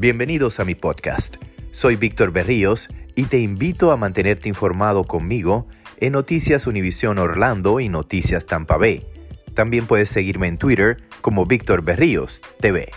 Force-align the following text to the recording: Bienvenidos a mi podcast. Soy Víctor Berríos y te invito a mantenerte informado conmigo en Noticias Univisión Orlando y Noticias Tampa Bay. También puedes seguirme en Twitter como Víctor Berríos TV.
Bienvenidos 0.00 0.60
a 0.60 0.64
mi 0.64 0.74
podcast. 0.74 1.36
Soy 1.72 1.96
Víctor 1.96 2.32
Berríos 2.32 2.88
y 3.16 3.24
te 3.24 3.38
invito 3.38 3.92
a 3.92 3.98
mantenerte 3.98 4.48
informado 4.48 5.04
conmigo 5.04 5.68
en 5.98 6.14
Noticias 6.14 6.66
Univisión 6.66 7.18
Orlando 7.18 7.80
y 7.80 7.90
Noticias 7.90 8.46
Tampa 8.46 8.78
Bay. 8.78 9.06
También 9.52 9.86
puedes 9.86 10.08
seguirme 10.08 10.46
en 10.46 10.56
Twitter 10.56 11.02
como 11.20 11.44
Víctor 11.44 11.82
Berríos 11.82 12.40
TV. 12.60 12.90